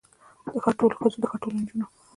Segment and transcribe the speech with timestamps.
[0.53, 1.85] د ښار د ټولو ښځو، د ښار د ټولو نجونو